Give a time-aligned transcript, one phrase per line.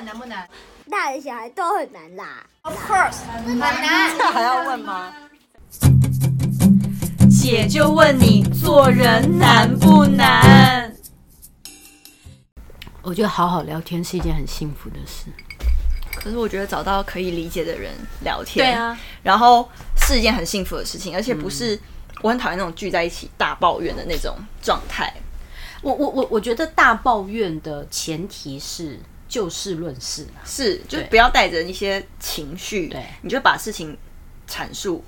[0.00, 0.48] 们难不难？
[0.90, 2.46] 大人小孩都很难啦。
[2.62, 4.16] Of course，很难。
[4.16, 5.12] 这还要问吗？
[7.30, 10.94] 姐就问你，做人难不难？
[13.02, 15.26] 我觉得好好聊天是一件很幸福的事。
[16.16, 17.92] 可是我觉得找到可以理解的人
[18.24, 21.78] 聊天，对啊，然后是一件很幸福的事情，而且不是
[22.22, 25.12] 我很讨厌那种聚在一起大抱怨的那种状态。
[25.82, 28.98] 我我我我觉得大抱怨的前提是
[29.30, 33.96] 就事论事，是就不要带着一些情绪，对，你就把事情
[34.46, 35.02] 阐述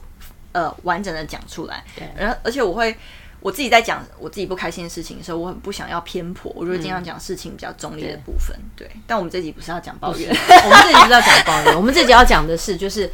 [0.52, 2.96] 呃完整的讲出来，对，然后而且我会。
[3.44, 8.56] 我自己在讲我自己不开心的事情的时候，我很不想要偏颇，我就会尽量讲事情比较中立的部分。
[8.56, 11.10] 嗯、对，但我们这集不是要讲抱怨，我们这集不是。
[11.10, 13.10] 要讲抱怨，我们这集要讲的是，就是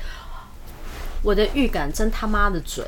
[1.23, 2.87] 我的预感真他妈的准。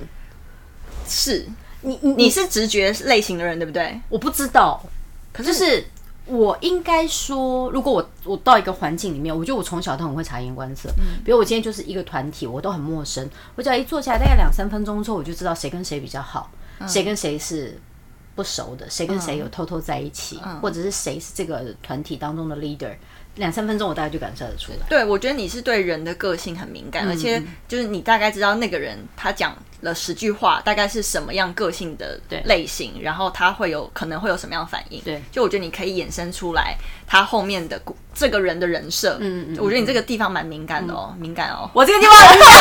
[1.09, 1.49] 是。
[1.81, 3.99] 你你，你是直觉类型的人对不对？
[4.11, 4.79] 我不知道，
[5.33, 5.85] 可是，就是
[6.31, 10.89] 我应该说，如果我我到一个环境里面，我觉得我从小都很会察言观色。
[10.99, 16.51] 嗯，比如我今天就是一个团体，我都很陌生，我只要一坐下来，大概两三分钟之后，我就知道谁跟谁比较好。
[16.87, 17.79] 谁跟谁是
[18.35, 18.89] 不熟的？
[18.89, 20.41] 谁跟谁有偷偷在一起？
[20.43, 22.95] 嗯、或者是谁是这个团体当中的 leader？
[23.37, 24.79] 两三分钟我大概就感受得出来。
[24.89, 35.01] 对，我觉得你是对人的个性很敏感，嗯、而且就是你大概知道那个人他讲了十句话，大概是什么样个性的类型，然后他会有可能会有什么样反应。
[35.03, 37.81] 对，就我觉得你可以衍生出来他后面的
[38.15, 39.17] 这个人的人设。
[39.21, 41.71] 嗯，我觉得你这个地方蛮敏感的哦，嗯、敏感哦。
[41.73, 42.57] 我这个地方很敏感，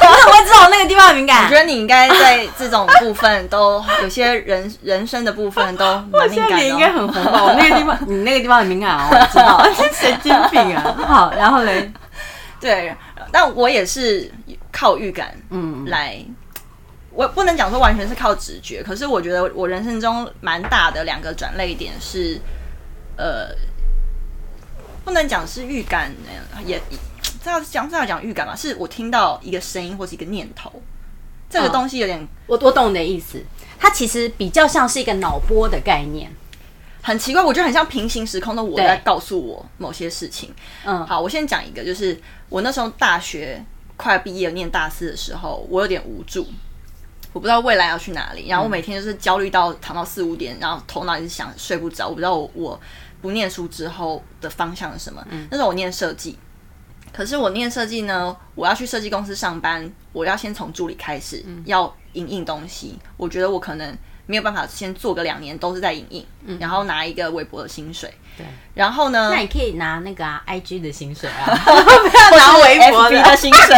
[0.00, 1.44] 你怎么会知道我那个地方很敏感？
[1.44, 6.68] 我觉得你应该在这种部分都有些人人生的部分都蛮敏感的、哦。
[6.68, 7.44] 应该很红吧？
[7.44, 9.64] 我那个地方， 你那个地方很敏感哦，我知道。
[9.92, 10.96] 神经病啊！
[11.06, 11.90] 好，然后嘞，
[12.60, 12.94] 对，
[13.30, 14.30] 但我也是。
[14.78, 16.22] 靠预感，嗯，来，
[17.10, 22.38] 我不能讲说完全是靠直觉，可是我觉得我人生中蛮大的两个转捩点是，
[23.16, 23.48] 呃，
[25.02, 26.12] 不能讲是预感，
[26.66, 26.78] 也
[27.42, 30.70] 这要讲这要讲预感嘛，是我听到一个声音或是一个念头，
[31.48, 33.42] 这个东西有点，哦、我我懂你的意思，
[33.78, 36.30] 它其实比较像是一个脑波的概念，
[37.00, 40.52] 很奇怪，我觉得很像平行时空的我在告诉我某些事情。
[40.84, 42.20] 嗯，好，我先讲一个，就是
[42.50, 43.64] 我那时候大学。
[43.96, 46.46] 快毕业念大四的时候，我有点无助，
[47.32, 48.48] 我不知道未来要去哪里。
[48.48, 52.08] 然后我每天就是焦虑到躺到四五点，然后头脑一直想睡不着。
[52.08, 52.80] 我不知道我我
[53.20, 55.26] 不念书之后的方向是什么。
[55.30, 56.38] 嗯，那时候我念设计，
[57.12, 62.98] 可是我念设计呢，我要去设计公司上班，我要先从助理开始，要影印东西。
[63.16, 63.96] 我觉得我可能。
[64.26, 68.12] 没有办法，先做个两年都是在影印，嗯，然后拿一个微博的薪水。
[68.36, 68.44] 对，
[68.74, 69.30] 然后呢？
[69.32, 73.76] 那你可以拿那个啊，IG 的薪水啊，不要拿微博的薪水，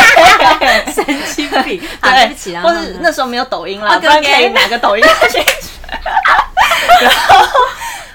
[0.92, 1.04] 神
[1.36, 1.80] 经病。
[2.02, 5.70] 对，或者那时候没有抖音了，不然可以拿个抖音的薪水。
[7.00, 7.46] 然后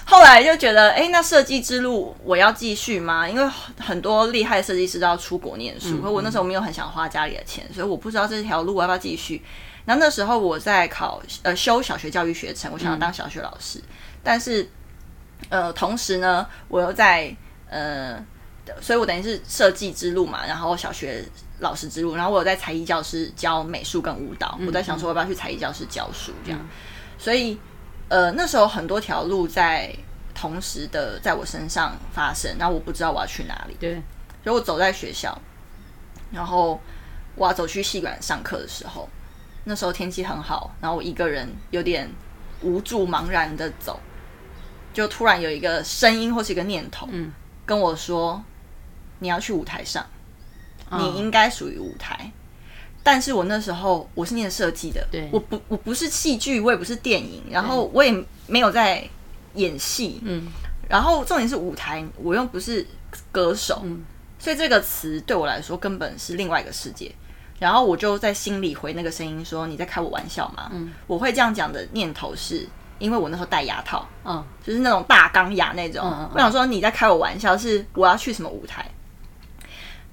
[0.05, 3.29] 后来就觉得，哎，那设计之路我要继续吗？
[3.29, 9.41] 因为很多厉害的设计师都要出国念书，可我那时候没有很想花家里的钱，所以我不知道这条路我要不要继续。
[9.85, 13.83] 然后那时候我在考呃修小学教育学程，我想要当小学老师，嗯、
[14.23, 14.65] 但是
[15.49, 17.35] 呃同时呢，我又在
[17.69, 18.17] 呃，
[18.79, 21.21] 所以我等于是设计之路嘛，然后小学
[21.59, 26.69] 老师之路，然后我有在才艺教师教美术跟舞蹈，嗯、我在想说我要不要去才艺教室教书这样，嗯、
[27.17, 27.59] 所以
[28.07, 29.93] 呃那时候很多条路在
[30.33, 33.95] 同时的在我身上发生，然后我不知道我要去哪里，对，
[34.45, 35.37] 所以我走在学校，
[36.31, 36.79] 然后
[37.35, 39.09] 我要走去戏馆上课的时候。
[39.65, 42.09] 那时候天气很好，然后我一个人有点
[42.61, 43.99] 无助、茫然的走，
[44.93, 47.31] 就突然有一个声音或是一个念头，嗯，
[47.65, 48.43] 跟我说
[49.19, 50.05] ：“你要去舞台上，
[50.89, 52.31] 嗯、你应该属于舞台。”
[53.05, 58.11] 但是我那时候我是念设计的，对，我不我不是戏剧，我也不是电影，然后我也
[58.47, 59.05] 没有在
[59.55, 60.47] 演戏，嗯，
[60.87, 62.85] 然后重点是舞台，我又不是
[63.29, 64.03] 歌手，嗯，
[64.39, 67.13] 所以这个词对我来说根本是另外一个世界。
[67.59, 72.67] 然后我就在心里回那个声音说：“你在开我玩笑吗？”嗯，我会这样讲的念头是
[72.99, 76.03] 因为我那时候戴牙套，嗯，就是那种大钢牙那种。
[76.05, 78.85] 嗯，我想说你在开我玩笑，是我要去什么舞台？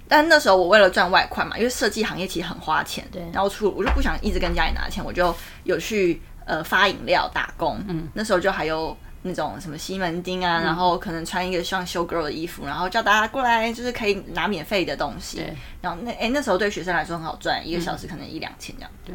[0.08, 3.22] 但那时候我为了赚外快嘛，因为设计行业其实很花钱，对。
[3.32, 5.34] 然后出我就不想一直跟家里拿钱，我就
[5.64, 7.82] 有去呃发饮料打工。
[7.88, 8.96] 嗯，那时候就还有。
[9.22, 15.36] 那种什么西门町啊，嗯、然后可能穿一个像 show girl 的衣服，然后叫大家过来，就是可以拿免费的东西。
[15.36, 18.90] 对然后那哎那时候对学生来说很好赚，一个小时可能一两千这样。
[19.04, 19.14] 对，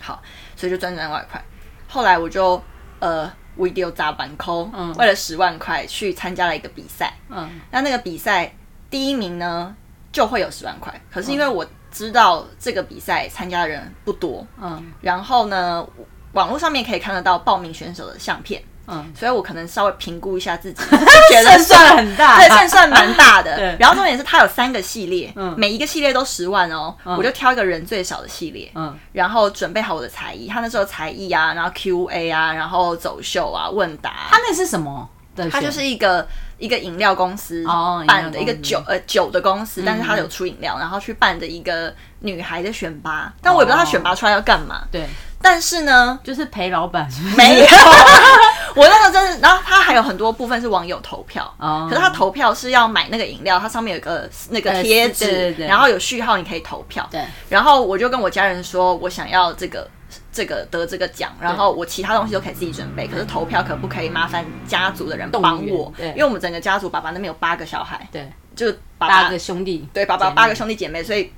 [0.00, 0.22] 好，
[0.54, 1.42] 所以就赚赚外快。
[1.88, 2.62] 后来我就
[2.98, 7.14] 呃 video 砸板抠，嗯，为了十万块去参加了一个比赛。
[7.30, 8.54] 嗯，那那个比赛
[8.90, 9.74] 第一名呢
[10.12, 15.86] 就会有十万块，可是因为我知道这个比赛参加的人不多，嗯，然后呢
[16.32, 18.62] 网络上面可以看得到报名选手的相片。
[18.88, 20.82] 嗯，所以我可能稍微评估一下自己，
[21.30, 23.54] 觉得胜算很大，对，胜算蛮大的。
[23.58, 35.08] 对，然后重点是它有三个系列，嗯，每一个系列都十万哦，我就挑一个人最少的系列，嗯，然后准备好我的才艺，他那时候才艺啊，然后 Q&A 啊，然后走秀啊，问答，他那是什么？
[35.52, 36.26] 他就是一个
[36.58, 37.64] 一个饮料公司
[38.08, 44.82] 办的一个酒呃酒的公司，但是他有出饮料，然后去办的一个女孩的选拔，但我也不知道他选拔出来要干嘛。
[44.90, 45.06] 对，
[45.40, 47.08] 但是呢，就是陪老板。
[47.36, 47.66] 没有，
[48.74, 51.54] 我那个真是，然后他还有很多部分是网友投票，
[51.88, 57.06] 可是他投票是要买那个饮料，它上面有个那个贴纸，然后有序号，你可以投票。
[57.10, 59.88] 对，然后我就跟我家人说，我想要这个。
[60.30, 65.92] 这个得这个奖，然后我其他东西都可以自己准备，可是投票可不可以麻烦家族的人帮我？
[65.96, 71.32] 对因为我们整个家族爸爸那边有八个小孩，对，就八个兄弟，对，爸爸八个兄弟姐妹，所以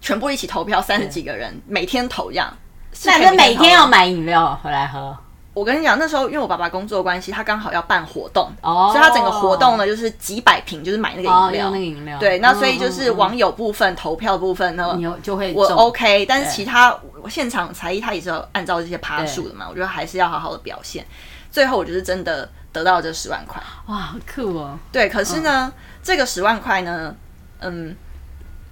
[0.00, 2.56] 全部一起投票，三十几个人每天投这样。
[3.04, 5.16] 那就每天要买饮料回来喝。
[5.54, 16.98] 我跟你讲，那时候因为我爸爸工作关系，他刚好要办活动，哦，所以他整个活动呢就是几百瓶，就是买那个饮料，那个饮料，对，那所以就是网友部分投票部分呢，你就会我 OK，但是其他
[17.28, 21.04] 现场才艺他也是要按照这些趴数的嘛，我觉得还是要好好的表现。
[21.50, 24.78] 最后我就是真的得到这十万块，哇，好酷哦！
[24.90, 25.70] 对，可是呢，
[26.02, 27.14] 这个十万块呢，
[27.60, 27.94] 嗯，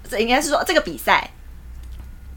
[0.09, 1.29] 这应该是说这个比赛，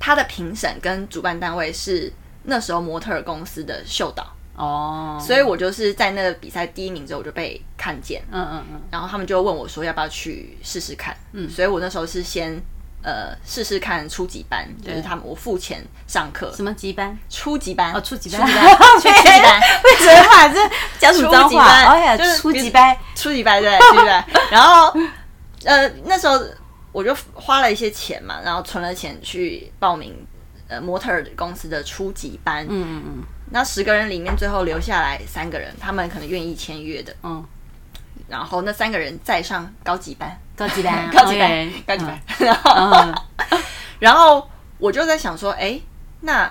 [0.03, 2.11] 他的评审跟主办单位是。
[2.45, 4.21] 那时候模特儿公司的秀导。
[4.57, 12.61] 哦，所以我就是在那个比赛第一名之后我就被看见，嗯嗯嗯，然后他们就问我说要不要去试试看，嗯，所以我那时候是先
[13.01, 17.17] 呃试试看初级班，就是他们我付钱上课，什么级班？
[17.29, 17.93] 初级班。
[17.93, 20.29] 哦，初级班，初级班，初级班，为什么？
[20.29, 20.59] 把这
[20.99, 21.65] 讲什么脏话？
[21.65, 24.93] 哎呀，就是初级班， 初级班对，对不对，然后
[25.63, 26.37] 呃那时候
[26.93, 30.25] 我就花了一些钱嘛，然后存了钱去报名。
[30.69, 37.45] 呃，模特公司的初级班，嗯嗯嗯，那十个人里面最后留下来三个人，他们可能愿意签约的，嗯，
[38.29, 43.21] 然后那三个人再上高级班，高级班， 高级班，高级班，然后，
[43.99, 45.79] 然后我就在想说，哎，
[46.21, 46.49] 那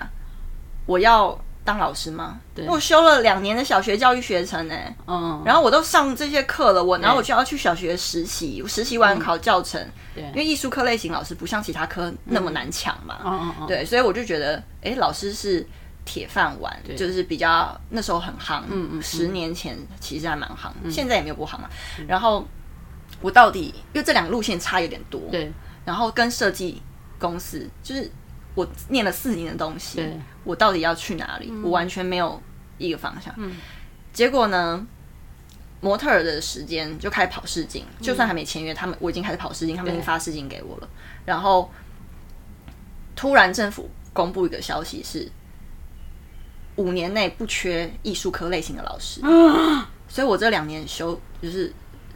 [0.85, 2.39] 我要当老师吗？
[2.53, 4.75] 对，我修了两年的小学教育学程呢，
[5.07, 9.81] 嗯，然后我都上这些课了，我然后我就要去小学实习，实习完考教程。
[10.13, 15.65] 对，因为艺术课类型老师不像其他科那么难抢嘛，嗯嗯嗯、对，所以我就觉得，哎、欸，老师是
[16.05, 21.69] 铁饭碗，就是比较那时候很夯，嗯嗯，十年前其实还蛮夯，嗯、现在也没有不夯嘛。
[21.97, 22.45] 嗯、然后
[23.21, 25.51] 我到底，因为这两个路线差有点多，对，
[25.85, 26.81] 然后跟设计
[27.17, 28.11] 公司，就是
[28.55, 30.03] 我念了四年的东西，
[30.43, 31.49] 我到底要去哪里？
[31.51, 32.41] 嗯、我完全没有
[32.77, 33.33] 一个方向。
[33.37, 33.55] 嗯、
[34.11, 34.85] 结果呢？
[35.81, 40.87] 模特儿的时间就开始跑试镜，就算还没签约，他们我已经开始跑试镜，他们已经发试镜给我了。
[41.25, 41.69] 然后
[43.17, 45.29] 突然政府公布一个消息是，
[46.77, 49.19] 五年内不缺艺术科类型的老师，
[50.07, 51.73] 所以我这两年修就是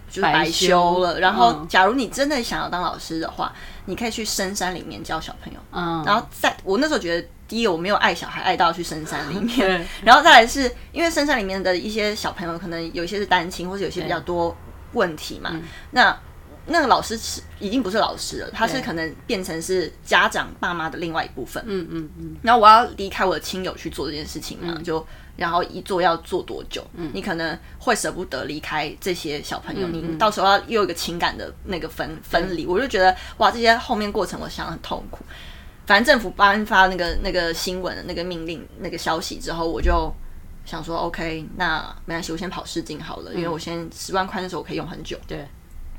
[0.10, 1.20] 就是白修了。
[1.20, 3.54] 然后，假如你真的想要当老师的话，
[3.86, 5.60] 你可以去深山里面教小朋友。
[5.72, 7.28] 嗯然后在我那时候觉得。
[7.50, 14.54] 第一，我没有爱小孩爱到去深山里面， 对 然后再来是因为深山里面的一些小朋友，可能有一些是单亲，或者有些比较多
[14.92, 15.52] 问题嘛。
[15.52, 15.62] 对
[15.92, 16.20] 那
[16.66, 21.64] 那个老师是已经不是老师了，他是可能变成是家长爸妈的另外一部分。
[21.66, 22.36] 嗯嗯嗯。
[22.42, 25.08] 然后我要离开我的亲友去做这件事情嘛，嗯、就
[25.38, 26.86] 然后一做要做多久？
[26.96, 35.24] 嗯、你可能会舍不得离开这些小朋友，你到时候要又有一个情感的那个分分离，嗯、我就觉得哇，这些后面过程我想很痛苦。
[35.86, 40.14] 反正政府颁发那个那个新闻的那个命令那个消息之后，我就
[40.66, 45.18] 想说，OK，那没关系，我先跑试镜好了，嗯、因为我先十万块的时候我可以用很久。
[45.26, 45.48] 对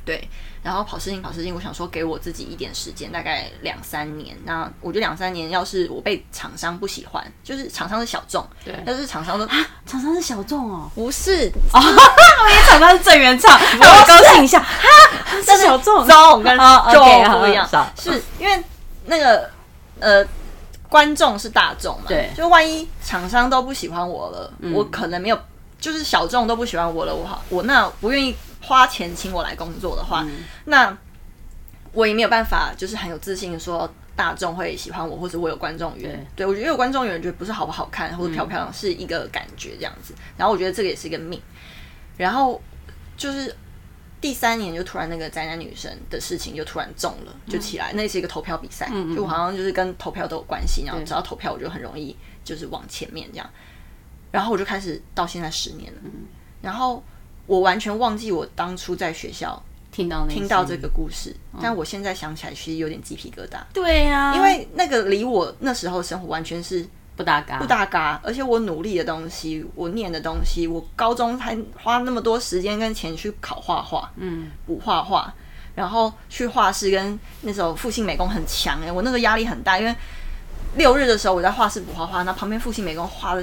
[0.08, 0.28] 对，
[0.62, 4.34] 然后跑试镜跑试镜，我想说给我自己一点时间，大概两三年。
[4.44, 9.46] 那我觉得两三年，要是我被厂商不喜欢，就是厂商是小众，对，但是厂商都
[9.86, 14.88] 厂商是小众哦，不是哦， 我以为厂商是正原厂， 让我高兴一下哈，
[15.44, 17.68] 是小众，众跟众不一样，
[18.00, 18.64] 是因为
[19.04, 19.50] 那个。
[20.00, 20.24] 呃，
[20.88, 22.04] 观众是大众嘛？
[22.06, 25.36] 对，就万一厂商都不喜欢我了，嗯、我可能没有，
[25.80, 30.96] 就是小众都不喜欢我了，我好，我那不愿意花钱请我来工作的话，嗯、那
[31.92, 36.12] 我也没有办法，就是很有自信的说大众会喜欢我，或者我有观众缘。
[36.34, 40.14] 对，对我觉得有观众缘，觉得不是好不好看或者漂不漂亮，是一个感觉这样子。
[40.36, 41.40] 然后我觉得这个也是一个命，
[42.16, 42.60] 然后
[43.16, 43.54] 就是。
[44.20, 47.92] 第三年就突然那个宅男女神的事情就突然中了，就起来。
[47.92, 50.82] 嗯、那是一个投票比赛，就好像就是跟投票都有关系。
[50.84, 53.48] 然后只要投票，我就很容易就是往前面这样。
[54.32, 56.00] 然后我就开始到现在十年了。
[56.02, 56.26] 嗯、
[56.60, 57.00] 然后
[57.48, 63.58] 我完全忘记我当初在学校听到听到这个故事，嗯、但我现在想起来其实有点鸡皮疙瘩。
[63.72, 66.86] 对呀、啊，因为那个离我那时候生活完全是
[67.16, 68.20] 不搭嘎，不搭嘎。
[68.22, 75.32] 而且我努力的东西，我念的东西，我高中还花那么多时间跟钱去考画画，嗯，补画画，
[75.74, 79.92] 然后去画室跟那时候复兴美工很强哎、欸，我那时候压力很大，因为
[80.76, 83.42] 六日的时候我在画室补画画，那旁边复兴美工画的，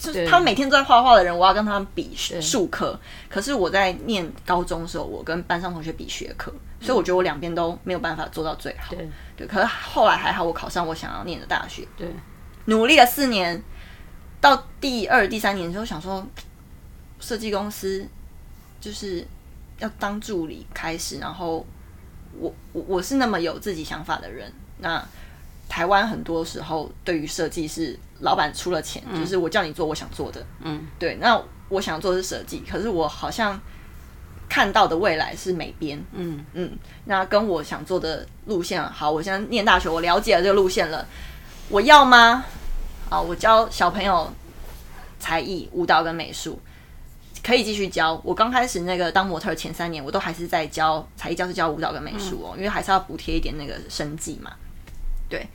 [0.00, 2.98] 就是他们每天都在画画的人，我要跟他们比数科。
[3.28, 8.94] 可是我在念高中的时候，我跟班上同学比学科，所以我觉得我两边都没有办法做到最好。
[8.94, 11.86] 对，对，可是后来还好，我考上我想要念的大学。
[11.96, 12.06] 对，
[12.66, 13.60] 努力了四年，
[14.40, 16.24] 到第二、第三年的时候，想说
[17.18, 18.06] 设计公司
[18.80, 19.26] 就是
[19.78, 21.66] 要当助理开始，然后
[22.38, 25.02] 我我我是那么有自己想法的人，那。
[25.68, 30.44] 台湾很多时候对于设计是老板出了钱，嗯、就是我叫你做我想做的。
[30.60, 31.16] 嗯，对。
[31.20, 33.60] 那我想做的是设计，可是我好像
[34.48, 36.02] 看到的未来是美编。
[36.12, 36.72] 嗯嗯。
[37.04, 41.06] 那跟我想做的路线，好，我现在念大学，我了解了这个路线了，
[41.68, 42.44] 我要吗？
[43.10, 44.32] 啊，我教小朋友
[45.18, 46.58] 才艺、舞蹈跟美术，
[47.44, 48.20] 可以继续教。
[48.24, 54.52] 我刚开始那个当模特前三年，我都还是在教才艺教室教舞蹈跟美术哦，嗯、因为还是要补贴一点那个生计嘛。
[55.28, 55.46] 对，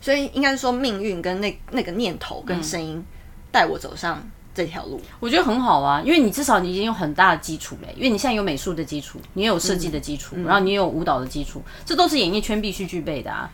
[0.00, 3.04] 所以应该是说命运跟那那个念头跟声音
[3.50, 4.22] 带我走上
[4.54, 13.50] 这条路，我觉得很好啊，因为你至少你已经有很大的基础嘞，因为你现在有美术的基础，你也有设计的基础，嗯、然后你也有舞蹈的基础，这都是演艺圈必须具备的啊。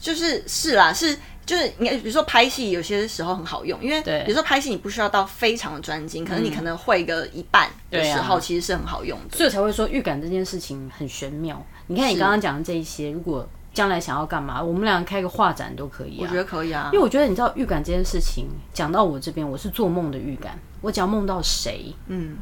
[0.00, 1.14] 就是是啦，是
[1.44, 11.62] 就是你比如说拍戏，有些时候很好用，因为比如说拍戏你不需要到非常的专精，可能你可能会个一半的时候，其实是很好用的，所以我才会说预感这件事情很玄妙。
[11.86, 14.62] 你看你刚刚讲的这一些，如果将来想要干嘛？
[14.62, 16.22] 我们俩开个画展都可以啊。
[16.22, 20.58] 我觉得可以啊，因为我觉得你知道预感这件事情，讲到我这边，我是做梦的预感。
[20.80, 22.36] 我只要梦到谁，嗯，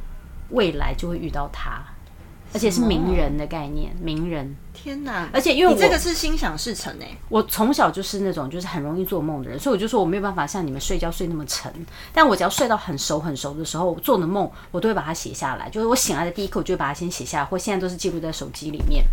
[0.50, 1.82] 未来就会遇到他，
[2.52, 4.54] 而且是名人的概念，名人。
[4.72, 5.28] 天哪！
[5.32, 11.72] 而且因为我你这个是心想事成哎，我从小就是那种就是很容易做梦的人，所以我就说我没有办法像你们睡觉睡那么沉。
[12.12, 19.04] 但我只要睡到很熟很熟的时候，我做的梦我都会把它写下来，就是我醒来的第一刻，我就会把它先写下来，或现在都是记录在手机里面。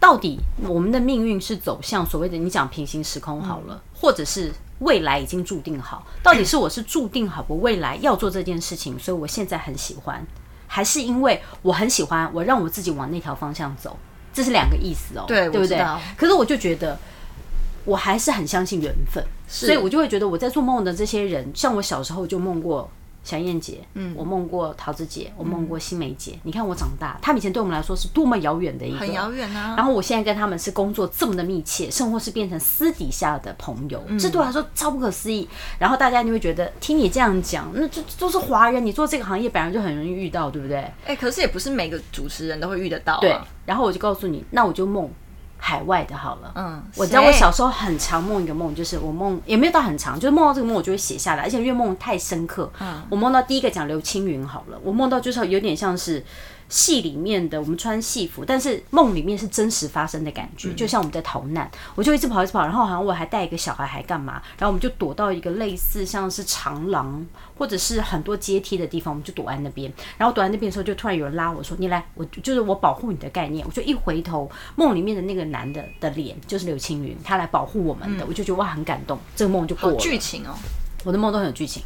[0.00, 6.04] 到底我们的命运是走向所谓的你讲平行时空好了，或者是未来已经注定好？
[6.22, 10.26] 到底是我是注定好我未来要做这件事情，所以我现在很喜欢，
[10.66, 13.94] 还是因为我很喜欢，我让我自己往那条方向走？
[14.32, 15.78] 这是两个意思哦，对，对不对？
[16.16, 16.98] 可是我就觉得，
[17.84, 22.90] 我还是很相信缘分，所以我就会觉得我在做梦的这些人，像我小时候就梦过。
[23.30, 26.32] 小燕姐，嗯，我梦过桃子姐，我梦过新梅姐。
[26.32, 29.74] 嗯、你看我长大，他们以前对我们来说是多么遥远的一个，很遥远啊。
[29.76, 35.48] 然后我现在跟他们是工作这么的密切，生活是变成私底下的朋友，嗯、这对我来说超不可思议。
[35.78, 40.78] 然后大家就会觉得，听你这样讲，那这都是华人，你做这个行业本来就很容易遇到，对不对？
[40.78, 43.20] 哎、欸，可是也不是每个主持人都会遇得到、啊。
[43.20, 43.38] 对。
[43.64, 45.08] 然后我就告诉你，那我就梦。
[45.60, 56.24] 海外的好了，嗯，我知道我小时候很常梦一个梦，就是我梦也没有到很长，就是梦到这个梦我就会写下来，而且因为梦太深刻，嗯，我梦到第一个讲刘青云好了，我梦到就是有点像是。
[56.70, 64.40] 戏里面的我们穿戏服，但是梦里面是真实发生的感觉，就像我们在逃难，我就一直跑一直跑，然后好像我还带一个小孩，还干嘛？
[64.56, 67.26] 然后我们就躲到一个类似像是长廊
[67.58, 69.92] 或者是很多阶梯的地方，我们就躲在那边。
[70.16, 79.96] 然后躲在那边的时候，就突然有人拉我说：“你来，我就是我保护你的概念。”我就一回头，梦里面的那个男的的脸就是刘青云，他来保护我们的，我就觉得哇很感动，这个梦就过了。
[79.96, 80.54] 剧情哦，
[81.04, 81.82] 我的梦都很有剧情。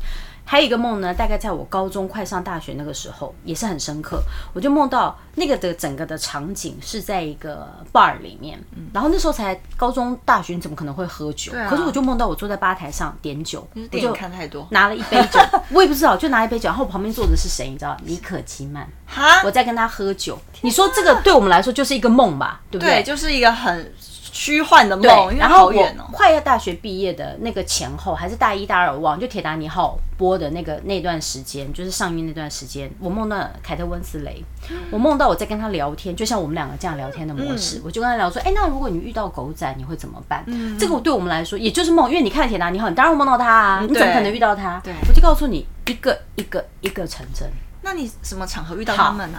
[0.46, 4.22] 还有一个梦呢，大概在我高中快上大学那个时候，也是很深刻。
[4.52, 11.52] 我就梦到那个的整个的场景是在一个 bar 里面，嗯、然后那时候才高中大学，你怎么可能会喝酒？
[11.56, 15.40] 啊、可是我就梦到我坐在吧台上点酒，我就看太多，拿了一杯酒，
[15.72, 17.70] 我也不知道，就拿一杯酒，然后我旁边坐的是谁？
[17.70, 18.86] 你知道，尼可基曼。
[19.06, 20.36] 哈，我在跟他喝酒。
[20.36, 22.60] 哪你说这个对我们来说就是一个梦吧？
[22.70, 22.96] 对不对？
[22.96, 23.92] 对，就是一个很。
[24.34, 34.44] 虚幻的梦，然后我快要大学毕业的那个前后，还是大一大二，我忘，就《铁达尼号》播的那个那段时间，就是上映那段时间，我梦到凯特温斯雷，
[34.90, 40.44] 我梦到我在跟他聊天，就像我们两个这样聊天的模式，我就跟他聊说，哎，那如果你遇到狗仔，你会怎么办？
[40.76, 44.80] 这个对我们来说也就是梦，因为你看《铁达尼号》，你当然会梦到他啊，你怎么可能遇到他？
[44.82, 47.48] 对，我就告诉你，一个一个一个成真。
[47.82, 49.38] 那你什么场合遇到他们呢？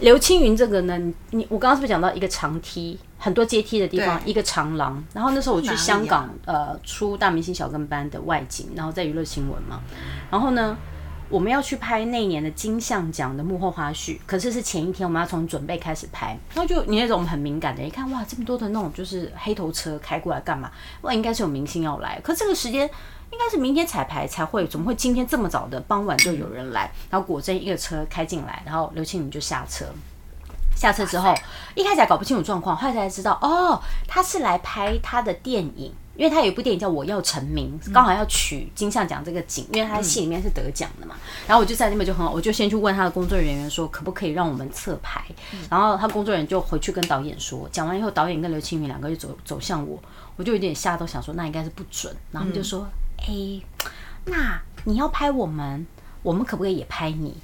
[0.00, 0.96] 刘青云这个呢，
[1.30, 5.02] 你我刚刚是不是讲到一个长梯，很多阶梯的地方，一个长廊。
[5.12, 9.80] 然后那时候我去香港，啊、呃，出大明星小跟班的外景，然后在娱乐新闻嘛。
[10.30, 10.76] 然后呢，
[11.28, 16.38] 我们要去拍那一年的金像奖的幕后花絮，可是是前一天我们要从准备开始拍。
[16.54, 20.70] 然后就你那种很敏感的，一看哇，这么多的那种就是黑头车开过来干嘛？
[21.02, 22.20] 哇，应该是有明星要来。
[22.22, 22.88] 可这个时间。
[23.30, 26.90] 应该是明天彩排才会，怎么会今天这么早的傍晚就有人来？
[27.10, 29.84] 然后果真一个车开进来，然后刘青云就下车。
[30.76, 31.34] 下车之后，
[31.74, 41.16] 一开始还搞不清楚状况，后来才知道，哦，他是来拍他的电影《因为他有一部电影叫《我要成名》，刚好要取金像奖这个景，因为他戏里面是得奖的嘛。
[41.48, 45.24] 然后我就在那边就很好，我就先去问他的工作人员说，可不可以让我们侧拍？
[45.68, 50.00] 然后他工作人员就回去跟导演说，讲完以后，导演跟刘青云两个就走走向我，
[50.36, 52.14] 我就有点吓到，想说那应该是不准。
[52.30, 52.86] 然后他们就说，
[53.18, 53.62] 哎、欸，
[54.24, 55.86] 那你要拍我们，
[56.22, 57.36] 我们可不可以也拍你？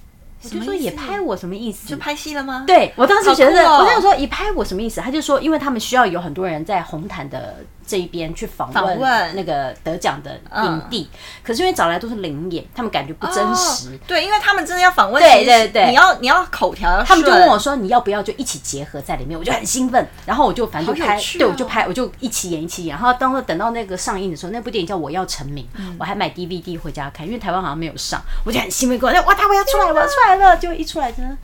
[0.43, 1.89] 我就说也拍我什么意思？
[1.89, 2.65] 就拍戏了吗？
[2.67, 5.01] 对，我当时觉得，哦、我想说也拍我什么意思？
[5.01, 13.95] 他就说，因为他们需要有很多人在红毯的这一边去访问那个得奖的影帝，嗯、可是因为找来都是零演，他们感觉不真实。
[13.95, 19.39] 哦、对，因为他们真的要访问，对对对，你要你要口条，他们就问我说你要不要就一起结合在里面？
[19.39, 22.95] 我就很兴奋，然后我就反正就拍，哦、对，我就拍，我就一起演一起演。
[22.97, 31.37] 然后当等到那个上映的时候，那部电影叫《我要成名》，嗯、我还买 DVD 回家看，因为台湾好像没有上，我就很兴奋，跟我哇，他我要出来，我要出来了，就一出来真的。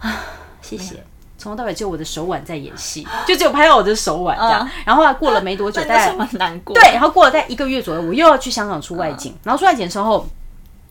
[0.00, 0.24] 啊，
[0.62, 1.02] 谢谢！
[1.40, 4.68] 从头到尾就我的手腕在演戏，就只有拍到我的手腕这样。
[4.84, 6.74] 然后过了没多久，大概难过。
[6.74, 9.34] 对，然后过了大概一个月左右，我又要去香港出外景。
[9.42, 10.26] 然后出外景的时候，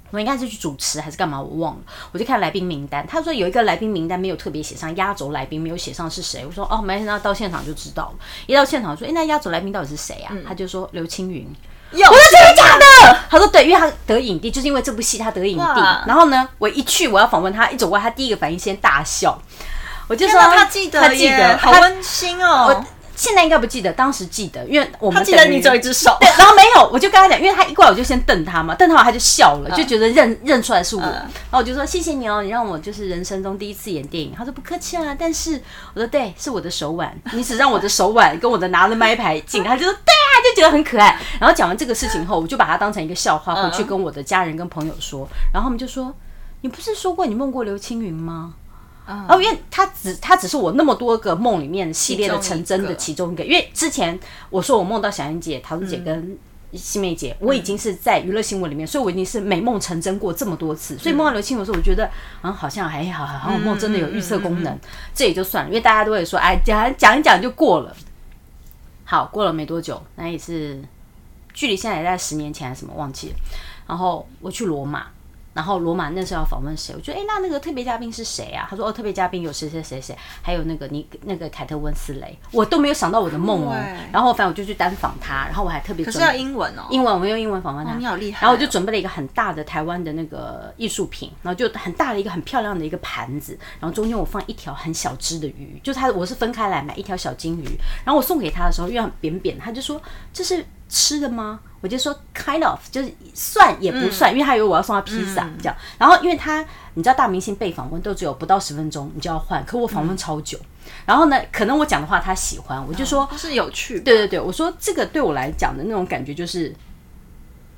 [0.09, 1.39] 我应该是去主持还是干嘛？
[1.39, 1.81] 我忘了。
[2.11, 6.43] 我就看来宾名单，他说有一个来宾名单没有特别写上压轴来宾，没有写上是谁。
[6.43, 8.13] 我说哦，没事，那到现场就知道了。
[8.47, 10.33] 一到现场说，哎，那压轴来宾到底是谁啊？
[10.47, 11.47] 他就说刘青云。
[11.91, 13.19] 我说真的假的？
[13.29, 15.81] 他说对，因为他得影帝，就是因为这部戏他得影帝。
[16.05, 19.39] 然后呢，我一去我要访问他，一走过来他第一个反应先大笑。
[20.09, 22.65] 我就说他记得，他记得，好温馨哦。
[22.67, 22.85] 我
[23.15, 26.17] 现在应该不记得，当时记得，因为我们记得你只有一只手。
[26.19, 31.01] 对，然后没有，我就跟他讲，因为他一过来我就先瞪他嘛，瞪他完他就笑了，就觉得认认出来是我。
[31.01, 34.33] 然后我就说谢谢你哦，你让我就是人生中第一次演电影。
[34.35, 35.61] 他说不客气啊，但是
[35.93, 41.19] 我说对，是我的手腕， 你只让我的手腕跟我的拿了麦牌进，他就说对啊，就觉得很可爱。
[41.39, 46.11] 然后讲完这个事情后，我就把它当成一个笑话回去跟我的家人跟朋友说，然后他们就说
[46.61, 48.53] 你不是说过你梦过刘青云吗？
[49.27, 54.17] 哦，因为他只他只是我那么多个梦里面系列的成真的其中一个，因为之前
[54.51, 56.37] 我说我梦到小燕姐、桃子姐跟
[56.73, 62.07] 西梅姐，我已经是在娱乐新闻里面，所以我已经是美梦成真过这么多次，所以梦到刘青云的时候，我觉得
[62.43, 64.77] 嗯好像还好，好像梦真的有预测功能，
[65.15, 67.95] 这也就算了，因为大家都会说哎讲讲一讲就过了，
[69.05, 70.79] 好过了没多久，那也是
[71.51, 73.35] 距离现在也在十年前还是什么忘记了，
[73.87, 75.07] 然后我去罗马。
[75.53, 76.93] 然后罗马那时候要访问谁？
[76.95, 78.67] 我觉得哎，那那个特别嘉宾是谁啊？
[78.69, 83.75] 他说哦，特别嘉宾有谁谁谁谁，还有那个你那个凯特温斯雷，我都没有想到我的梦哦。
[84.11, 88.41] 然后反正我就去单访他，然后我还特别可是要英文哦，英文我用英文访问他，你好厉害。
[88.41, 97.65] 然后我就准备了一个很大的台湾的那个艺术品，然后就很大的一个很漂亮的一个盘子，然后中间我放一条很小只的鱼，就他我是分开来买一条小金鱼，
[98.05, 101.59] 然后我送给他的时候因为很扁扁，他就说这是吃的吗？
[101.81, 105.75] 我就说 kind of 就是算也不算，嗯、因为他以为我要送他披萨这样。
[105.97, 110.57] 然后因为他你知道大明星被访问都只有不到十分钟，你就要换，可我访问超久。
[110.57, 114.01] 嗯、然后呢，可能我讲的话他喜欢，我就说、哦、是有趣。
[114.01, 116.75] 对对对，我说这个对我来讲的那种感觉就是，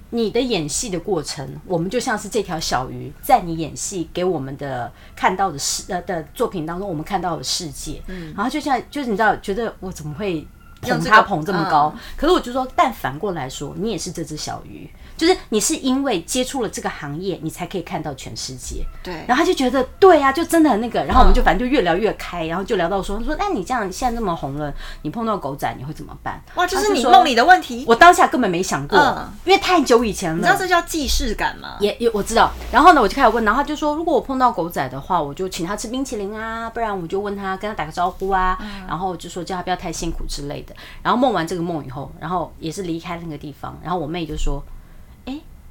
[0.10, 8.02] 你的演戏的过程，我们就像是这条小鱼，在你演戏给我们的看到的世呃的作品当中，我们看到的世界。
[8.08, 10.47] 嗯，然后就像就是你知道，觉得我怎么会？
[10.81, 14.89] 捧他捧这么高，可是我就说，但反过来说，你也是这只小鱼。
[15.17, 18.86] 就是你是因为接触了这个行业，你才可以看到全世界。
[19.04, 21.04] 对，然后他就觉得对呀、啊，就真的很那个。
[21.04, 26.41] 然后我们就反正就越聊越开，然后就聊到说，他说，那你这样现在这么红了，你碰到狗仔你会怎么办？
[26.56, 27.86] 哇，这是你梦里的问题。
[27.88, 30.38] 我当下根本没想过，嗯、因为太久以前了。
[30.38, 31.78] 你知道这叫既视感吗？
[31.80, 32.52] 也也我知道。
[32.71, 40.76] 然后呢，我就开始问，然后他就说，如果我碰到狗仔的话，我就请他吃冰淇淋啊，不然我就问他跟他打个招呼啊，嗯、然后就说叫他不要太辛苦之类的。
[41.02, 44.63] 然后梦完这个梦以后，然后也是离开那个地方，然后我妹就说。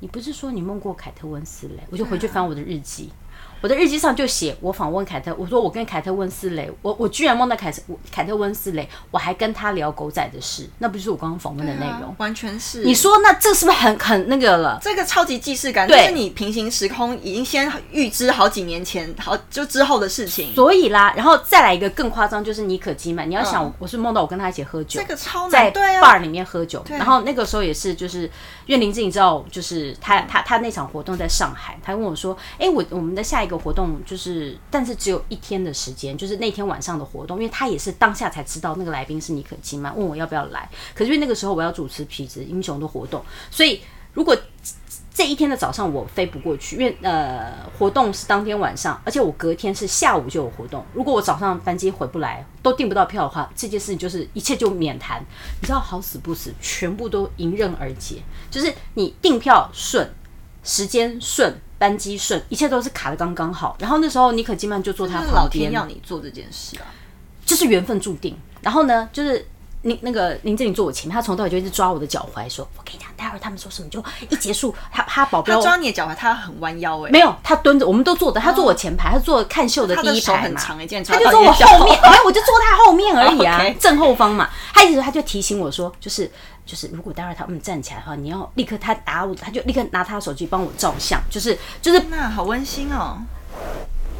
[0.02, 1.86] 你不是说你梦过凯特温丝蕾？
[1.90, 3.10] 我就回去翻我的日记。
[3.60, 12.10] 我的日记上就写我访问凯特，我说我跟凯特温斯蕾，我我居然梦到凯特凯特温斯蕾，我还跟他聊狗仔的事，那不就是我刚刚访问的内容？
[12.10, 12.82] 啊、完全是。
[12.84, 14.78] 你说那这是不是很很那个了？
[14.82, 20.54] 这个超级既视感，就是你平行时空已经先预知好几年前好就之后的事情。
[20.54, 23.28] 所以啦，然后再来一个更夸张，就是妮可基曼。
[23.28, 28.22] 你要想，我是梦到我跟他一起喝酒，这个超难在 bar 里面喝酒，然后那个时候也是就是
[28.64, 34.56] 因为林志颖知道，就是他他他那场活动在上海，他问我说，哎、欸，我我们的下一个活动就是。
[34.70, 40.70] 但是只有一天的时间，就是那天晚上的活动，因为他也是当下才知道那个来宾是尼可基嫚，问我要不要来。
[40.94, 43.80] 可是因为那个时候我要主持痞子英雄的活动，所以
[44.12, 44.36] 如果
[45.12, 55.20] 这一天的早上我飞不过去，因为呃活动是当天晚上，而且我隔天是下午就有活动，如果我早上班机回不来，都订不到票的话，这件事情就是一切就免谈。
[55.60, 60.08] 你知道好死不死，全部都迎刃而解，就是你订票顺，
[60.62, 61.60] 时间顺。
[61.80, 63.74] 班机顺，一切都是卡的刚刚好。
[63.80, 66.84] 然后那时候尼可基曼就坐他旁边，老天要你做这件事啊，
[67.46, 68.36] 就是缘分注定。
[68.60, 69.42] 然后呢，就是
[69.82, 84.50] 那那个林志玲坐我前面，他从头到尾就一直抓我的脚踝，说：“我跟你讲，待会儿他们说什么就一结束，他他保镖他抓你的脚踝，他很弯腰哎，没有，他蹲着，我们都坐的，他坐我前排，他坐看秀的第一排很长一件，他就坐我后面，哎，我就坐他后面而已啊 正后方嘛。
[84.74, 86.30] 他一直他就提醒我说，就是
[86.66, 93.16] 就是，如果待会儿他们站起来的话，你要立刻他打我，他就立刻拿他的手机帮我照相，就是就是那好温馨哦。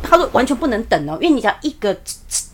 [0.02, 1.94] 他说完全不能等哦，因为你只要一个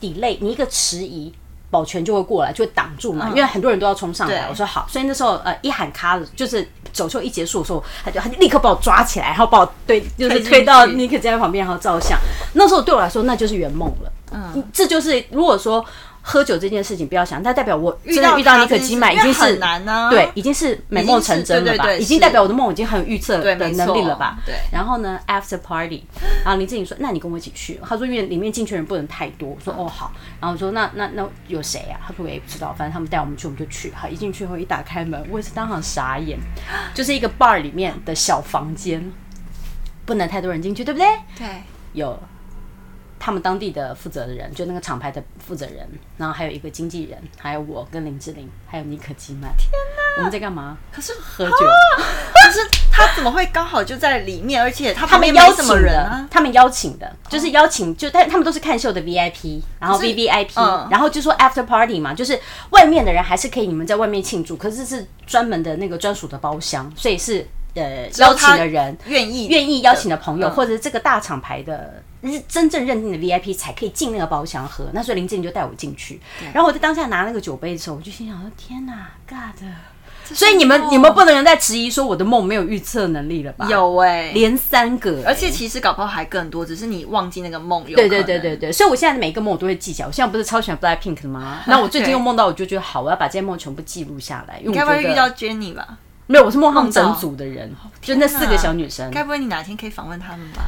[0.00, 1.32] delay，你一个迟疑。
[1.70, 4.46] 保全就会过来，就会挡住嘛，因为很多人都要冲上来。
[4.48, 12.18] 我说好，所以那时候呃一喊卡，就是走秀一结束的时候，他就他就立刻把我抓起来，然后把我对就是推到尼克在旁边，然后照相。
[12.54, 14.12] 那时候对我来说，那就是圆梦了。
[14.32, 15.84] 嗯，这就是如果说。
[16.28, 21.92] 喝酒这件事情不要想，它代表我真的遇到尼可基嫚已经是很难呢，对，已经是美梦成真了吧？
[21.94, 24.36] 已经代表我的梦已经很有预测的能力了吧？
[24.44, 24.56] 对。
[24.72, 26.02] 然后呢，after party，
[26.44, 30.12] 然后林志颖说：“那你跟我一起去。”他说：“因为里面进去人不能太多。”我说：“哦好。”
[30.42, 36.36] 然后我说：“那那那有谁啊？”他说：“我也不知道，反正他们带我们去，我们就去。”好，一进去后一打开门，我也是当场傻眼，
[36.92, 39.12] 就是一个 bar 里面的小房间，
[40.04, 41.06] 不能太多人进去，对不对？
[41.38, 41.46] 对，
[41.92, 42.20] 有。
[43.18, 49.50] 他们当地的负责人，就那个厂牌的负责人，然后还有一个经纪人，还有我跟林志玲，还有尼可基曼。
[49.56, 50.18] 天哪！
[50.18, 50.76] 我们在干嘛？
[50.92, 51.56] 可是喝酒。
[52.34, 54.62] 可是他怎么会刚好就在里面？
[54.62, 62.38] 而且他他们邀请人，他们邀请的，就是邀请，就但他们都是看秀的 VIP，然后 VVIP，嗯，然后就说 After Party 嘛，就是
[62.70, 72.02] 外面的人还是可以你们在外面庆祝，可是是专门的那个专属的包厢，所以是呃邀请的人愿意愿意邀请的朋友，或者是这个大厂牌的。
[72.22, 76.20] 是真正认定的 VIP 才可以进那个包厢喝，那所以林志玲就带我进去，
[76.52, 79.62] 然后我在当下拿那个酒杯的时候，我就心想说：天哪，God！
[80.34, 83.68] 所以你们你们不能再质疑说我的梦没有预测能力了吧？
[83.70, 87.84] 有哎、欸，连三个、欸，而且其实搞不好还更多，只是你忘记那个梦。
[87.84, 90.08] 对对对对对，所以我现在每一个梦我都会记起来。
[90.08, 91.62] 我现在不是超喜欢 Blackpink 的吗？
[91.68, 94.58] 那我最近又梦到，我就觉得好，我要把这些梦全部记录下来。
[94.58, 95.98] 因為我该不会遇到 Jennie 吧？
[96.26, 99.10] 没有，我是梦他整组的人，就那四个小女生。
[99.10, 100.62] 该不会你哪天可以访问他们吧？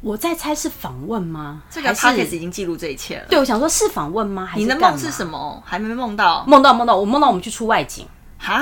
[0.00, 1.62] 我在猜是访问吗？
[1.70, 3.24] 这个 podcast 已经记录这一切了。
[3.28, 4.44] 对，我想说是访问吗？
[4.44, 5.62] 还是你的梦是什么？
[5.64, 6.44] 还没梦到？
[6.46, 8.06] 梦到梦到，我梦到我们去出外景，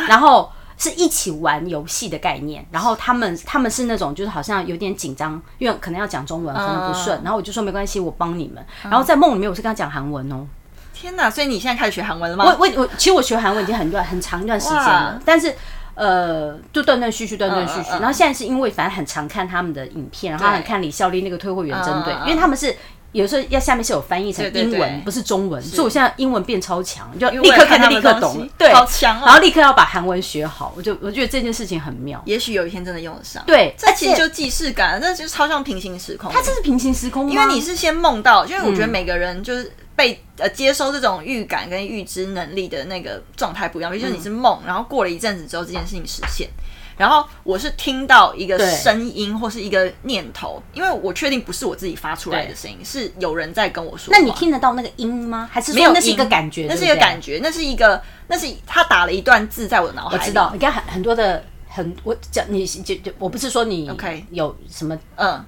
[0.07, 2.65] 然后是一起玩游戏的概念。
[2.71, 7.21] 然后他们他们是那种就是好像有点紧张，因为可能要讲中文，可能不顺。
[7.25, 8.65] 然后我就说没关系，我帮你们。
[8.83, 10.47] 然后在梦里面，我是跟他讲韩文哦。
[10.95, 11.29] 天哪！
[11.29, 12.45] 所以你现在开始学韩文了吗？
[12.45, 15.53] 我我我，其实我学韩文已经很段很长一段时间了，但是。
[15.95, 17.91] 呃，就断断续续，断断续续。
[17.91, 22.75] 然后现在是因为反正很常看他们的影片，然后很看李孝利那个退货员针对，因为他们是
[23.13, 29.21] 有时候要下面是有翻译成英文，不是中文，所以我现在英文变超强，就立刻看就立刻懂， 对，好强。
[29.21, 32.23] 然后立刻要把韩文学好，我就我觉得这件事情很妙。
[32.25, 33.43] 也许有一天真的用得上。
[33.47, 36.33] 对，这其实就既视感，那就是超像平行时空。
[36.33, 39.71] 它这是平行时空，因为你是先梦到，因为我觉得每个人就是。
[39.95, 46.49] 被呃接收这种预感跟预知能力的那个状态不一样，比如说你是梦，然后过了一阵子之后这件事情实现，
[46.97, 54.13] 然后我是听到一个声音或是一个念头，因为我确定不是我自己发出来的声音，是有人在跟我说。
[54.13, 55.49] 那你听得到那个音吗？
[55.53, 55.93] 还是没有？
[55.93, 60.23] 那是一个感觉，那是一个感觉，那是一个，那是他打了一段字在我的脑海里。
[60.23, 65.45] 我知道，你看很很多的很，我讲你就就我不是说你 OK 有什么嗯，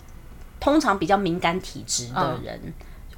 [0.60, 2.60] 通常比较敏感体质的人。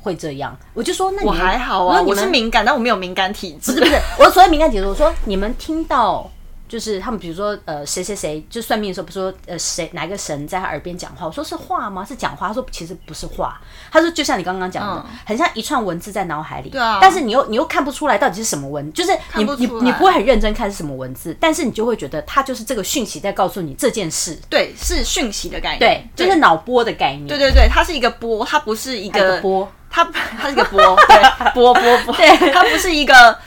[0.06, 3.72] 会这样，我就说那你我还好啊，我是敏感，但我没有敏感体质。
[3.72, 6.30] 不是不是，我所谓敏感体质，我说你们听到
[6.68, 12.04] 就是他们，比如说呃谁谁谁，就算命的时候，不说呃谁哪个神在他耳边讲话，我说是话吗？
[12.04, 12.48] 是讲话？
[12.48, 13.60] 他说其实不是话，
[13.92, 29.70] 他说就像你刚刚讲的，很像一串文字在脑海里，对啊，但是你又你又看不出来到底是什么文，就是你你你不会很认真看是什么文字，但是你就会觉得它就是这个讯息在告诉你这件事，对，是讯息的概念，对，就是脑波的概念，对对对，它是一个波，它不是一个波。
[29.96, 30.04] 它
[30.38, 30.78] 它是一个波，
[31.08, 33.38] 对，波波波，对，它不是一个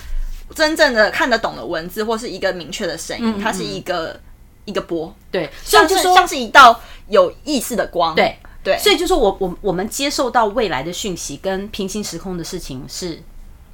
[0.55, 4.19] 真正的看得懂的文字，或是一个明确的声音，它是一个
[4.65, 13.21] 一个波，对，所以就说像是一道有意思的光，对对，所以就说我我我们接受到未来的讯息跟平行时空的事情是，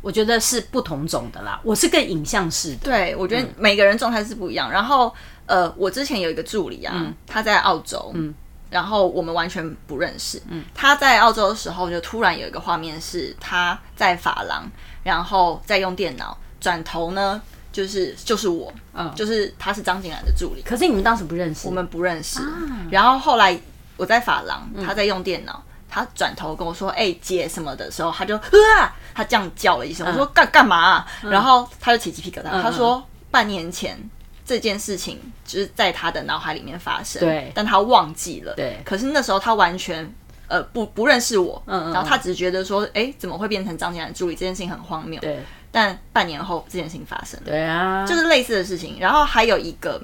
[0.02, 1.58] 我觉得是不同种的啦。
[1.64, 4.70] 我是更影像式的，对，我觉得每个人状态是不一样。
[4.70, 5.14] 然后
[5.46, 8.34] 呃，我之前有一个助理啊，他在澳洲，嗯。
[8.70, 10.42] 然后我们完全不认识。
[10.50, 14.64] 嗯，他在澳洲的时候，就突然有一个画面是他在发廊，
[15.04, 20.62] 然后在用电脑，转头呢就是就是我，嗯，就是他是张景兰的助理。
[20.62, 21.68] 可是你们当时不认识？
[21.68, 22.42] 我们不认识。
[22.90, 23.58] 然后后来
[23.98, 28.36] 我在发廊，他在用电脑，他转头跟我说：“哎，姐什么的时候，他就
[28.80, 30.06] 啊，他这样叫了一声。
[30.08, 31.06] 我说干干嘛？
[31.22, 32.62] 然后他就起鸡皮疙瘩。
[32.62, 33.98] 他说半年前。
[34.46, 38.78] 这件事情就是在他的脑海里面发生，对，但他忘记了，对。
[38.86, 40.08] 可是那时候他完全
[40.48, 44.36] 呃不不认识我，嗯嗯，然后他只是觉得说，哎，怎么会变成张景然助理？
[44.36, 45.20] 这件事情很荒谬。
[45.20, 45.40] 对，
[45.72, 48.98] 但半年后这件事情发生了，对啊，就是类似的事情。
[49.00, 50.00] 然后还有一个，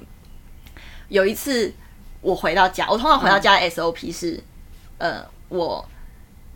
[1.08, 1.72] 有一次
[2.20, 4.42] 我回到家，我通常回到家的 SOP 是，
[4.98, 5.88] 呃，我。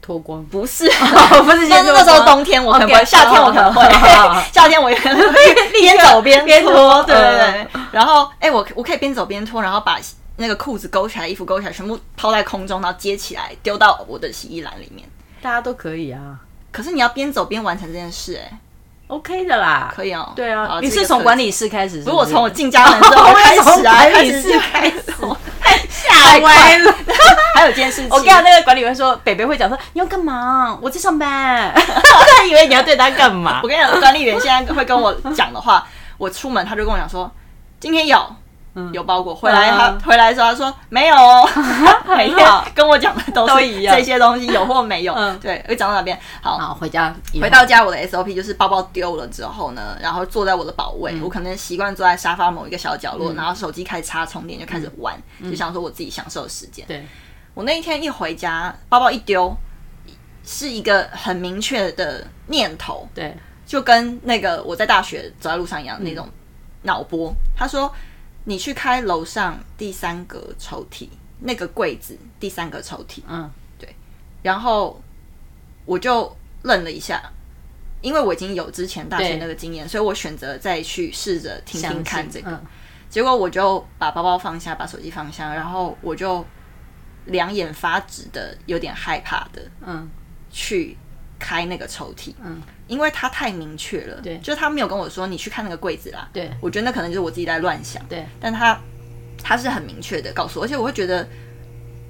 [0.07, 0.45] 脱光。
[0.45, 0.89] 不是，
[1.43, 3.83] 不是，那那时候冬天我可能不会，夏天我可能会，
[4.53, 7.67] 夏天我也可 能会边走边边脱，对对对。
[7.91, 9.99] 然后，哎，我我可以边走边脱，然后把
[10.37, 15.09] 那个裤子勾起来，衣服勾起来，全部抛在空中，然后接起来丢到我的洗衣篮里面。
[15.43, 16.39] 大家都可以啊，
[16.71, 18.59] 可是你要边走边完成这件事，哎
[19.09, 20.33] ，OK 的啦，可以哦。
[20.37, 25.03] 对啊，你是从管理室开始，如果从我进家门之后开始啊，管理室开始。
[26.17, 26.95] 吓歪了，
[27.55, 28.09] 还有件事情。
[28.11, 30.77] 我跟那个管理员说，北北会讲说你要干嘛？
[30.83, 31.73] 我在上班。
[31.75, 33.61] 他以为你要对他干嘛？
[33.65, 35.87] 我跟你讲，管理员现在会跟我讲的话，
[36.19, 37.31] 我出门他就跟我讲说，
[37.81, 38.37] 今天有。
[38.93, 41.17] 有包裹回来，他回来的时候他说没有，
[42.07, 45.15] 没有，跟我讲的都是一样，这些东西有或没有。
[45.41, 46.19] 对，会讲到哪边？
[46.43, 56.85] 好，回家，回到家，我的 SOP 就是包包丢了之后呢，然后坐在我的宝位，我可能习惯坐在沙发某一个小角落，然后手机开始插充电，就开始玩，就想说我自己享受的时间。
[56.87, 57.07] 对，
[57.55, 59.57] 我那一天一回家，包包一丢，
[60.45, 63.35] 是一个很明确的念头，对，
[63.65, 66.29] 就跟那个我在大学走在路上一样那种
[66.83, 67.91] 脑波，他说。
[68.49, 71.09] 你去开楼上第三个抽屉，
[71.41, 73.21] 那个柜子第三个抽屉。
[73.29, 73.95] 嗯，对。
[74.43, 75.03] 然后
[75.85, 77.21] 我就愣了一下，
[78.01, 82.53] 因为我已经有之前大学那个经验，所以我选择再去试着听听看这个。
[82.53, 82.67] 嗯、
[83.11, 86.45] 结果我就把包包放下，把手机放下，然后我就
[87.25, 90.09] 两眼发直的，有点害怕的，嗯，
[90.53, 90.97] 去
[91.39, 92.35] 开那个抽屉。
[92.45, 92.63] 嗯。
[92.89, 98.81] 因为他太明确了，对，就是他没有跟我说你去看那个柜子啦，对，我觉得那可能就是我自己在乱想，对，但他
[99.43, 101.27] 他是很明确的告诉我，而且我会觉得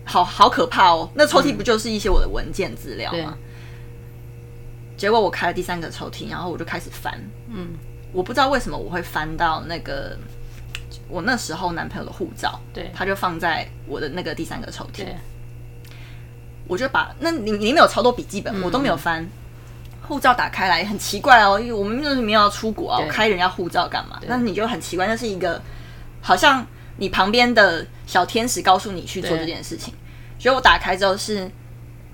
[0.04, 3.38] 好好可怕哦，那抽屉不就是一些我的文件资料吗？
[4.98, 7.68] 结果我开了第三个抽屉，然后我就开始翻，嗯，
[8.12, 10.14] 我不知道为什么我会翻到那个
[11.08, 15.16] 我那时候男朋友的护照，对，他就放在我的那个第三个抽屉，对，
[16.66, 19.26] 我就把那里里面有超多笔记本，我都没有翻。
[20.02, 24.20] 护照打开来很奇怪哦，因为我们就是没有要出国啊，我开人家护照干嘛？
[24.26, 25.60] 那你就很奇怪，那是一个
[26.20, 26.64] 好像
[26.96, 29.92] 你旁边的小天使告诉你去做这件事情。
[30.38, 31.44] 所以我打开之后是，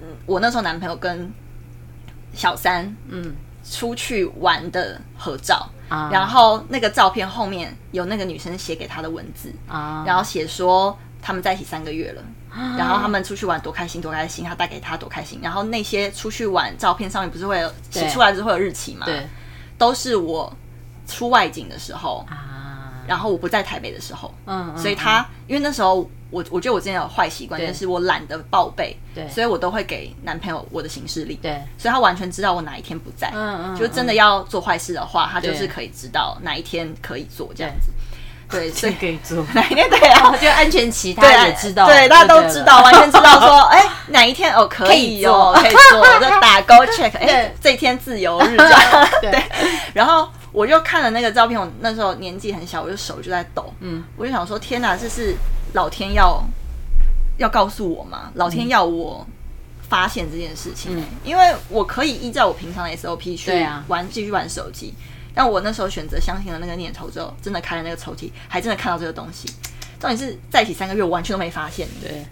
[0.01, 1.31] 嗯，我那时候男朋友跟
[2.35, 3.35] 小三嗯。
[3.65, 12.23] 出去玩的合照，嗯，然后那个照片后面有那个女生写给他的文字啊，然后写说他们在一起三个月了。
[12.77, 15.41] 然后他们出去玩多开心多开心，他带给他多开心。
[15.43, 19.07] 然后那些出去玩照片上面不是会有洗出来之后会有日期吗？
[19.07, 19.27] 对，
[19.79, 20.55] 都是我
[21.07, 37.91] 出外景的时候啊，然后我不在台北的时候，嗯，所以他因为那时候我我觉得我之前有坏习惯，就是我懒得报备，对，所以我都会给男朋友我的行事历，对，所以他完全知道我哪一天不在，嗯嗯，就真的要做坏事的话，他就是可以知道哪一天可以做这样子。
[38.53, 39.45] 对，所以可以做。
[39.55, 39.89] 哪一天？
[39.91, 49.09] 对啊，就安全期，他也知道，对，大家都知道，完全知道说，哎，哪一天哦 可以哦，可以做，就打勾 check，哎，这一天自由日 这样。
[49.23, 49.43] 对，
[49.95, 55.35] 然后我就看了那个照片，我那时候年纪很小，我就手就在抖，嗯，我就想说，天哪，这是
[55.73, 56.43] 老天要
[57.39, 58.31] 要告诉我吗？
[58.35, 59.27] 老天要我
[59.89, 64.95] 发现这件事情，因为我可以依照我平常的 SOP 去玩，继续玩手机。
[65.35, 69.49] 但我那时候选择相信了那个念头之后，真的开了那个抽屉，还真的看到这个东西。
[69.99, 71.87] 重点是在一起三个月，我完全都没发现。
[72.03, 72.25] 对，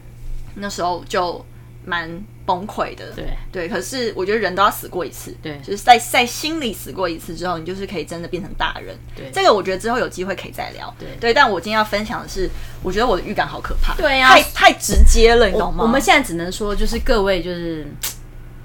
[0.56, 1.44] 那时候就
[1.84, 2.10] 蛮
[2.44, 3.12] 崩溃的。
[3.14, 5.34] 对对，可是我觉得人都要死过一次。
[5.40, 8.96] 对，就是在在心里死过一次之后，你就是可以真的变成大人。
[9.14, 10.92] 对，这个我觉得之后有机会可以再聊。
[10.98, 12.50] 对对，但我今天要分享的是，
[12.82, 13.94] 我觉得我的预感好可怕。
[13.94, 15.84] 对呀，太太直接了，你懂吗？
[15.84, 17.86] 我们现在只能说，就是各位就是。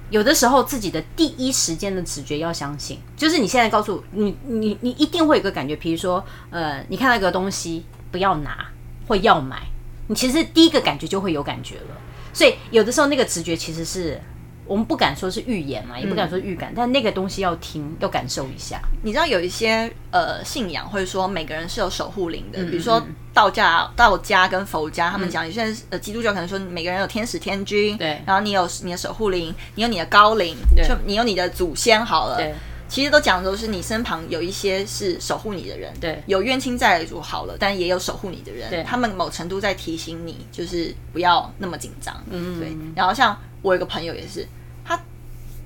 [0.09, 8.67] 有的时候，自己的第一时间的直觉要相信，就是你现在告诉你，你你一定会有个感觉，比如说，呃，你看到一个东西不要拿
[9.07, 9.61] 或要买，
[10.07, 11.97] 你其实第一个感觉就会有感觉了。
[12.33, 14.21] 所以有的时候那个直觉其实是。
[14.65, 18.81] 我们不敢说是预言嘛，也不敢说预感，嗯、但那个东西要听，要感受一下。
[19.03, 23.01] 你知道有一些呃信仰，或者说每个人是有守护灵的，嗯、比如说
[23.33, 32.53] 道家、道家跟佛家，他们讲，有些人呃基督教可能说每个人有天使天君，对，然后你有你的守护灵，你有你的高灵，就你有你的祖先好了，对，
[32.87, 43.37] 其实都讲的都是你身旁有一些是守护你的人，对，有冤亲债主好了，但也有守护你的人，对，他们某程度在提醒你，就是不要那么紧张，嗯，对，然后像。
[43.61, 44.47] 我有个朋友也是，
[44.83, 44.99] 他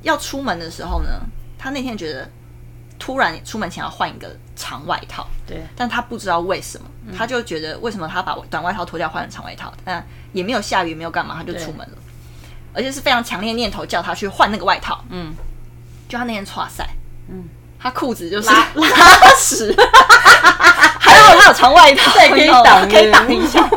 [0.03, 1.19] 要出门的时候呢，
[1.57, 2.31] 他那天觉得
[2.97, 11.97] 突然出门前要换一个长外套，对，但他不知道为什么，嗯、他就觉得为什么他把短外套脱掉换成长外套，但也没有下雨，没有干嘛，他就出门了。
[12.73, 15.03] 而且是非常强烈念头叫他去换那个外套。
[15.09, 15.35] 嗯，
[16.07, 16.87] 就他那天剉赛，
[17.29, 17.43] 嗯，
[17.81, 18.87] 他裤子就是拉拉
[19.37, 19.75] 屎，
[20.99, 23.59] 还好他有长外套，对，可以挡，可以挡一下。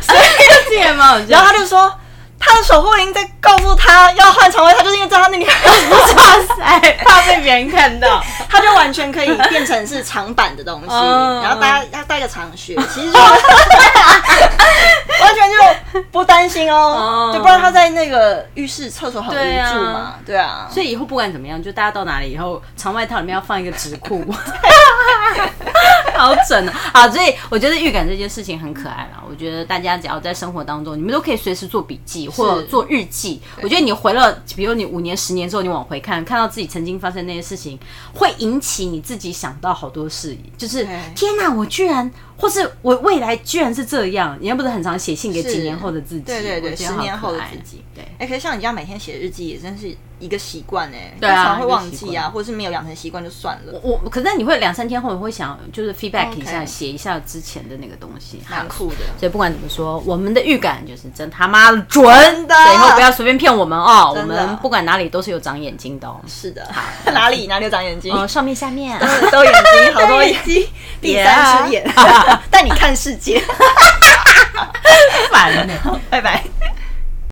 [0.00, 0.20] 所以
[0.68, 1.26] 这也蛮好笑。
[1.28, 1.92] 然后他就说。
[2.38, 5.44] 他的守护灵在告诉他要换长外套，就是因为知道他那里
[5.90, 6.06] 哇
[6.56, 10.94] 塞，怕被别人看到， 他就完全可以变成是长版的东西，
[11.42, 13.18] 然后大家要带个长靴， 其实就
[15.20, 19.40] 完全就不担心哦，就不然他在那个浴室厕所很无
[19.72, 24.24] 助嘛，对啊，所以以后不管怎么样，就大家到哪里以后，长外套里面要放一个纸裤，
[26.18, 26.72] 好准啊！
[26.92, 29.22] 好，所以我觉得预感这件事情很可爱啦。
[29.28, 32.28] 我觉得大家只要在生活当中，你们都可以随时做笔记。
[32.28, 37.78] 或者做日记，我觉得你回了，比如你五年、十年之后，你往回看，看到自己曾经发生那些事情，
[38.14, 42.10] 会引起你自己想到好多事，就是天哪，我居然。
[42.38, 48.04] 或是我未来居然是这样，你又不是很常写信给几年后的自己，对对对，十年后的自己，对。
[48.18, 53.80] 哎，可是像你这样每天写日记，也真是一个习惯哎，对啊，会忘记啊，或者是没有养成习惯就算了。
[53.82, 58.96] 我可是你会两三天后，你会想就是 feedback 一下，写一下之前的那个东西，蛮酷的。
[59.18, 62.04] 所以不管怎么说，我们的预感就是真他妈的准
[62.46, 64.14] 的，所以以后不要随便骗我们哦。
[64.16, 66.20] 我们不管哪里都是有长眼睛的哦。
[66.26, 68.12] 是的，好， 哪里哪里有长眼睛？
[68.12, 68.98] 哦，上面下面
[69.30, 70.66] 都眼睛， 好多眼睛，
[71.00, 71.88] 第三只眼
[72.50, 73.42] 带你看世界，
[75.30, 76.42] 烦呢，拜拜。